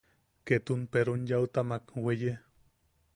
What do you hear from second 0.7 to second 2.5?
peron yaʼutamak weye.